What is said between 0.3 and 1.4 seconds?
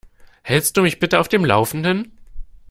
Hältst du mich bitte auf